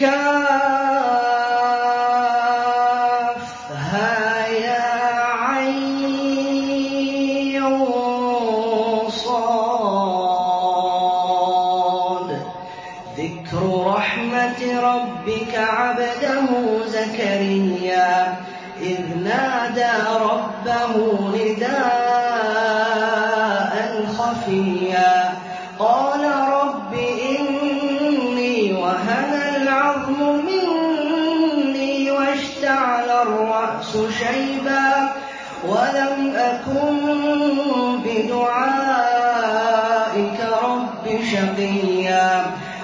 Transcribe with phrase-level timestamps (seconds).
[0.00, 0.79] Come.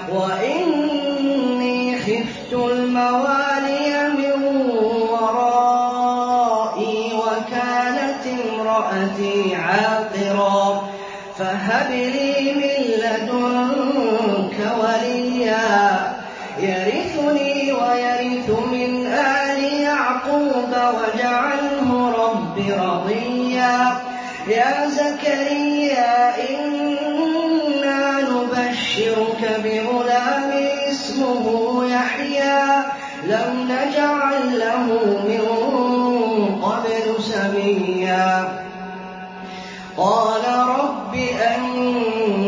[0.09, 0.56] 我因。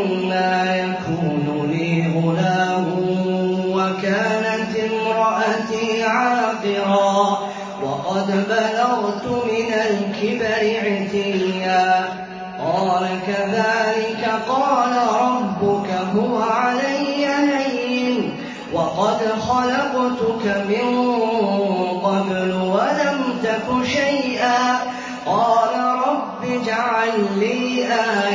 [0.07, 2.85] لَا يَكُونُ لِي غُلَامٌ
[3.75, 7.39] وَكَانَتِ امْرَأَتِي عَاقِرًا
[7.83, 12.09] وَقَدْ بَلَغْتُ مِنَ الْكِبَرِ عِتِيًّا ۖ.
[12.63, 18.33] قَالَ كَذَٰلِكَ قَالَ رَبُّكَ هُوَ عَلَيَّ هَيِّنٌ
[18.73, 20.87] وَقَدْ خَلَقْتُكَ مِن
[22.03, 24.79] قَبْلُ وَلَمْ تَكُ شَيْئًا ۖ.
[25.25, 25.73] قَالَ
[26.07, 28.28] رَبِّ اجْعَل لِّي آيَةً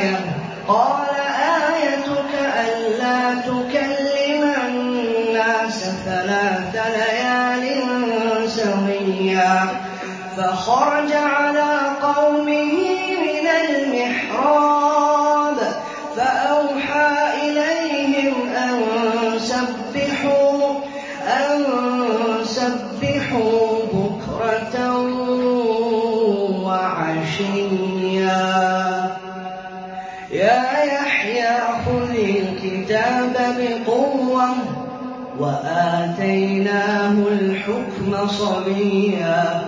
[38.28, 39.62] صبيا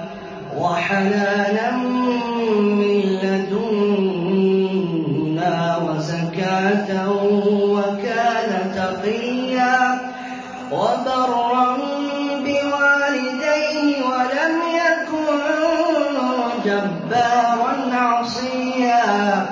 [0.58, 3.02] وحنانا من
[4.46, 7.10] لدنا وزكاة
[7.72, 9.98] وكان تقيا
[10.72, 11.76] وبرا
[12.44, 15.26] بوالديه ولم يكن
[16.64, 19.46] جبارا عصيا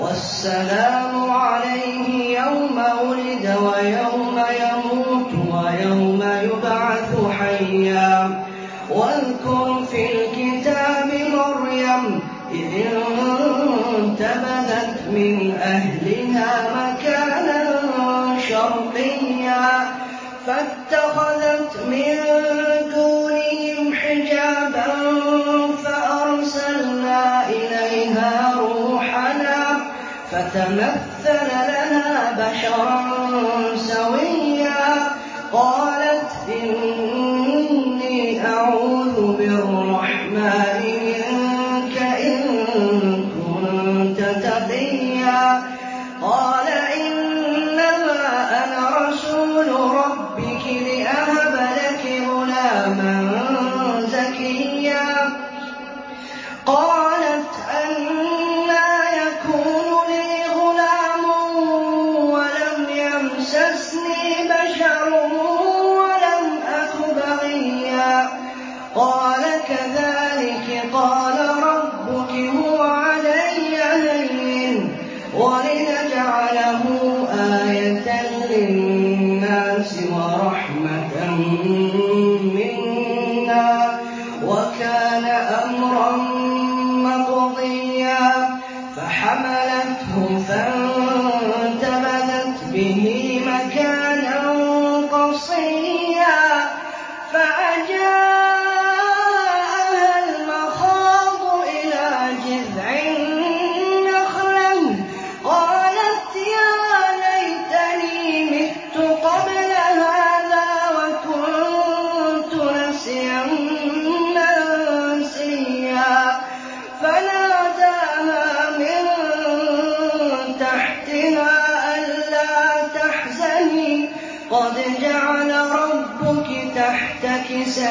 [0.00, 4.75] والسلام عليه يوم ولد ويوم يولد
[14.26, 17.60] فَانتَبَذَتْ مِنْ أَهْلِهَا مَكَانًا
[18.48, 19.88] شَرْقِيًّا
[20.46, 22.14] فَاتَّخَذَتْ مِن
[22.94, 24.88] دُونِهِمْ حِجَابًا
[25.84, 29.78] فَأَرْسَلْنَا إِلَيْهَا رُوحَنَا
[30.30, 33.15] فَتَمَثَّلَ لَنَا بَشَرًا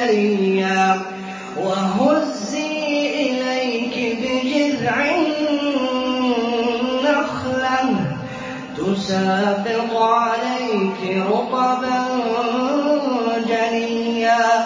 [0.06, 1.02] عَلِيًّا ۖ
[1.57, 2.69] وَهُزِّي
[3.25, 4.98] إِلَيْكِ بِجِذْعِ
[7.04, 7.80] نخلا
[8.78, 11.98] تُسَاقِطْ عَلَيْكِ رُطَبًا
[13.50, 14.66] جَنِيًّا ۖ.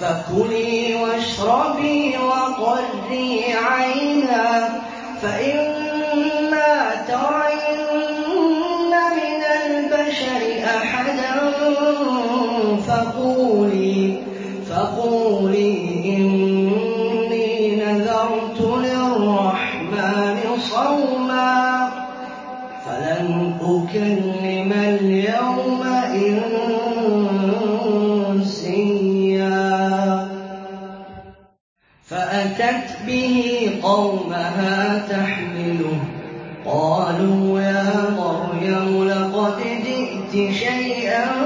[0.00, 4.72] فَكُلِي وَاشْرَبِي وَقَرِّي عَيْنًا ۖ
[5.22, 5.63] فإن
[15.24, 15.70] قَوْلِي
[16.16, 21.88] إِنِّي نَذَرْتُ لِلرَّحْمَٰنِ صَوْمًا
[22.86, 25.82] فَلَنْ أُكَلِّمَ الْيَوْمَ
[26.14, 26.68] إِنسِيًّا.
[32.04, 36.06] فَأَتَتْ بِهِ قَوْمَهَا تَحْمِلُهُ ۖ.
[36.68, 41.43] قَالُوا يَا مَرْيَمُ لَقَدْ جِئْتِ شَيْئًا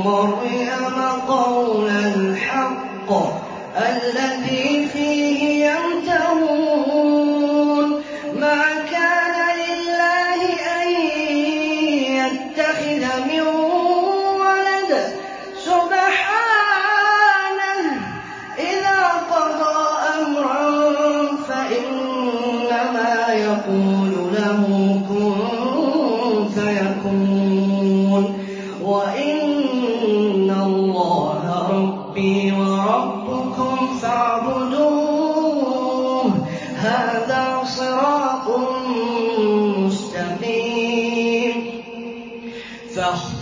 [0.00, 0.39] amor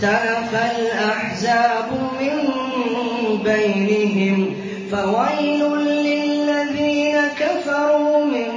[0.03, 2.35] اختلف الْأَحْزَابُ مِن
[3.43, 5.61] بَيْنِهِمْ ۖ فَوَيْلٌ
[6.07, 8.51] لِّلَّذِينَ كَفَرُوا مِن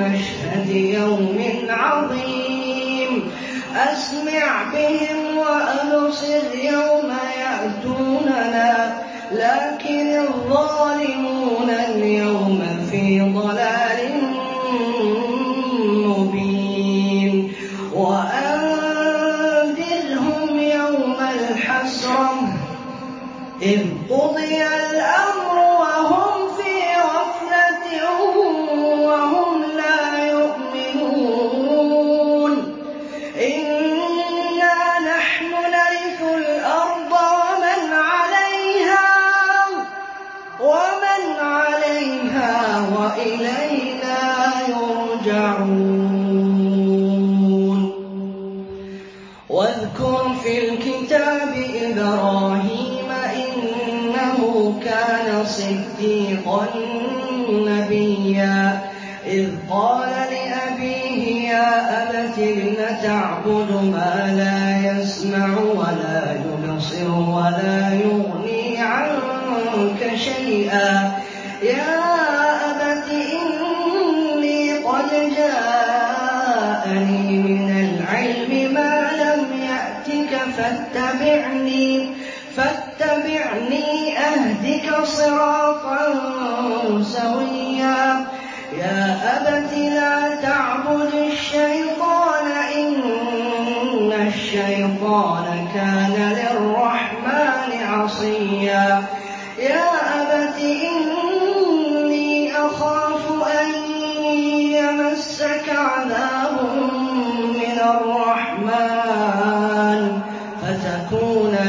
[0.00, 1.38] مَّشْهَدِ يَوْمٍ
[1.68, 3.30] عَظِيمٍ.
[3.76, 7.10] أَسْمِعْ بِهِمْ وَأَبْصِرْ يَوْمَ
[7.42, 12.60] يَأْتُونَنَا ۖ لَٰكِنِ الظَّالِمُونَ الْيَوْمَ
[12.90, 13.77] فِي ضَلَالٍ.
[24.48, 25.37] جَمِيعَ الْأَرْضِ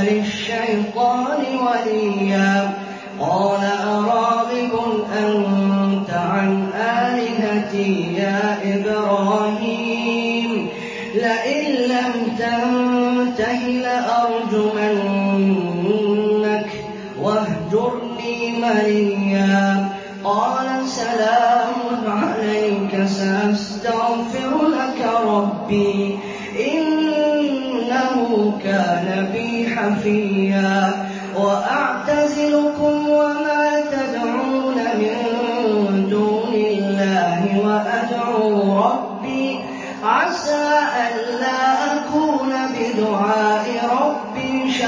[0.10, 1.09] للشيطان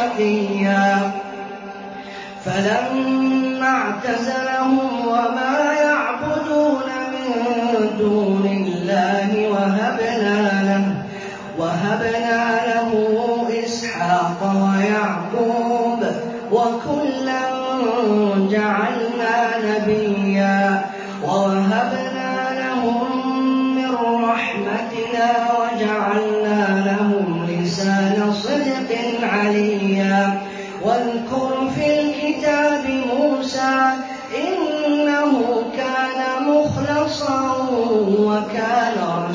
[0.01, 1.11] شقيا
[2.45, 10.83] فلما اعتزلهم وما يعبدون من دون الله وهبنا له
[11.57, 12.30] وهبنا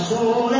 [0.09, 0.56] 说。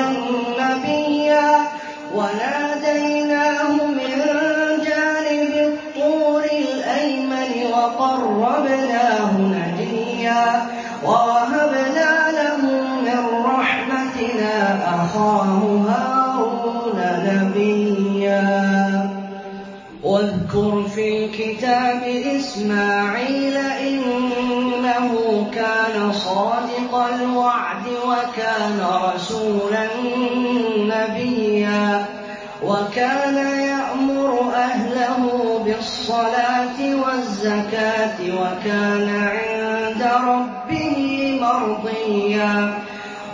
[36.17, 42.71] الصَّلَاةِ وَالزَّكَاةِ وَكَانَ عِندَ رَبِّهِ مَرْضِيًّا.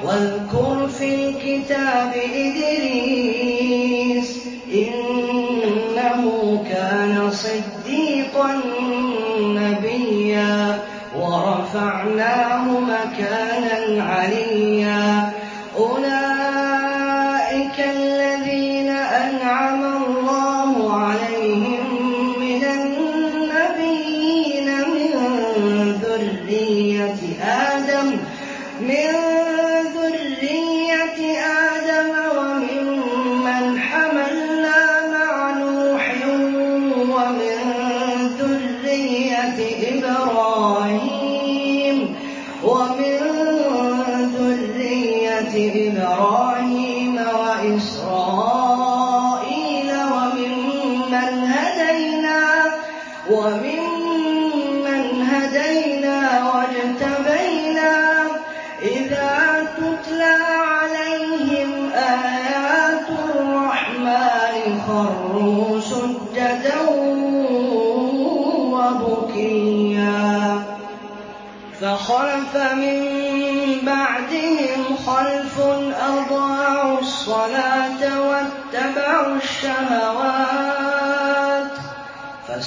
[0.05, 4.41] وَاذْكُرْ فِي الْكِتَابِ إِدْرِيسَ ۚ
[4.75, 8.61] إِنَّهُ كَانَ صِدِّيقًا
[9.41, 10.79] نَّبِيًّا.
[11.17, 15.32] وَرَفَعْنَاهُ مَكَانًا عَلِيًّا.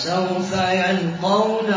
[0.05, 1.73] فسوف يلقون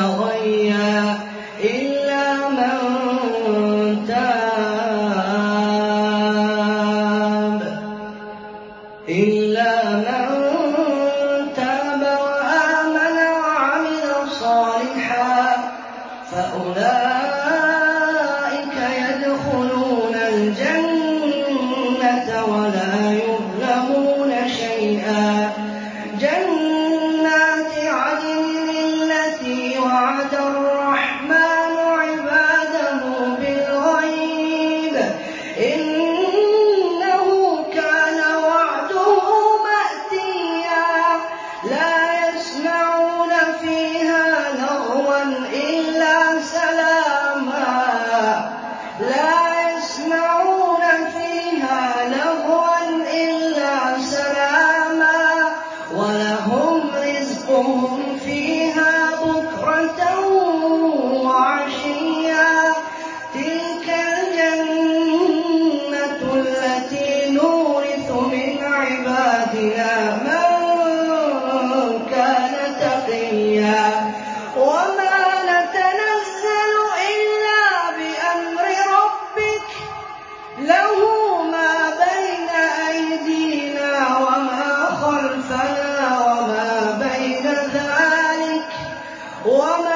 [89.49, 89.88] Om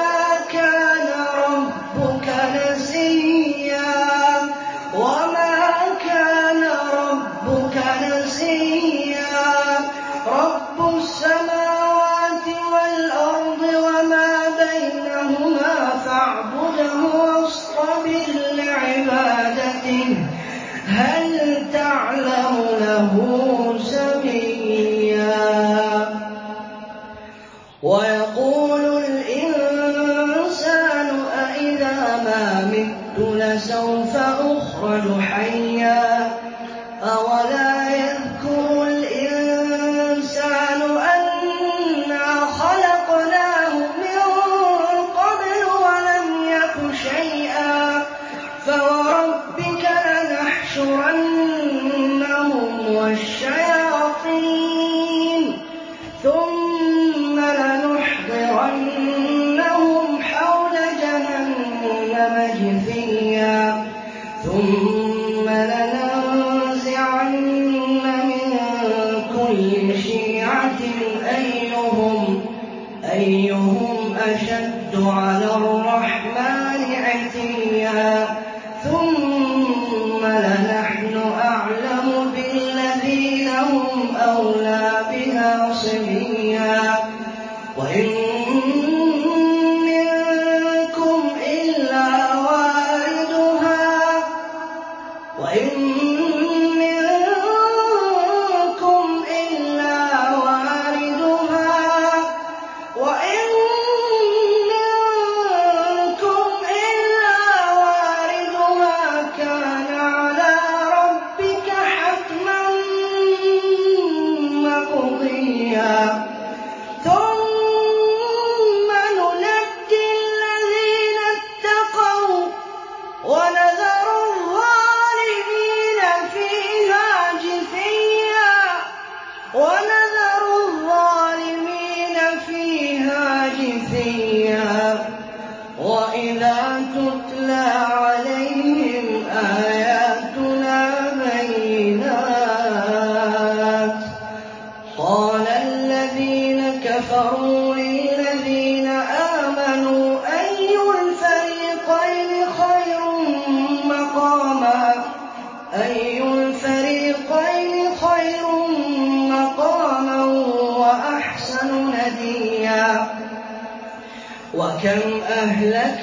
[123.63, 123.92] هذا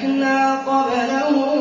[0.00, 1.59] أَهْلَكْنَا قَبْلَهُمْ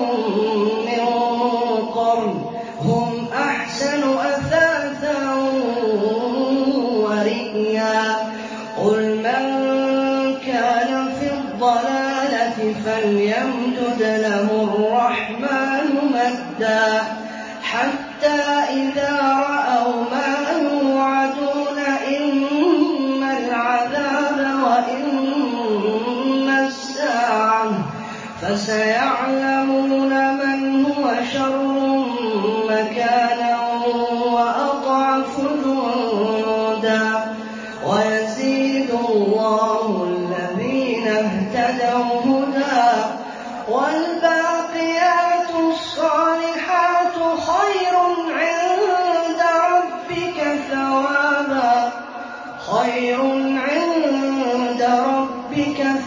[41.59, 47.15] اهْتَدَوْا هُدًى ۖ وَالْبَاقِيَاتُ الصَّالِحَاتُ
[47.49, 47.95] خَيْرٌ
[48.39, 49.41] عِندَ
[49.71, 50.39] رَبِّكَ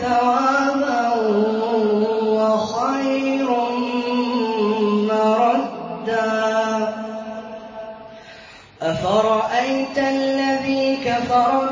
[0.03, 1.09] ثَوَابًا
[2.39, 3.49] وَخَيْرٌ
[5.11, 6.33] مَّرَدًّا.
[8.83, 11.72] أَفَرَأَيْتَ الَّذِي كَفَرَ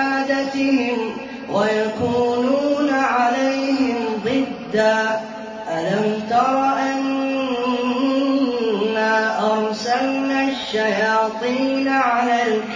[11.21, 12.70] الشياطين على الحق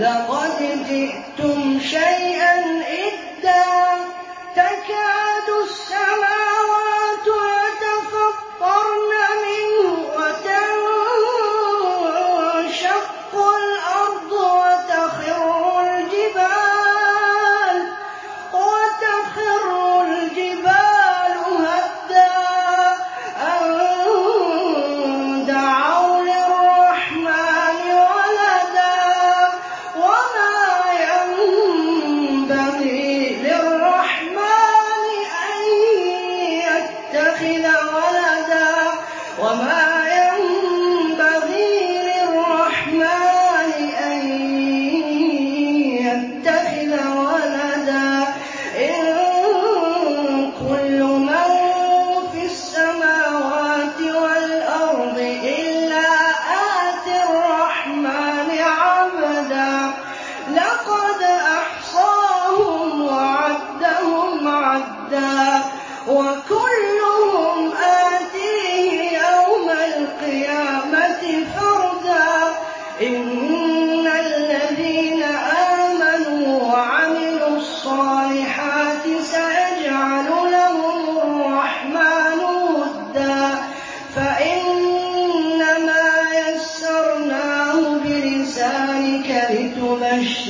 [0.00, 1.49] 让我们的。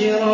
[0.00, 0.29] لِتُبَشِّرَ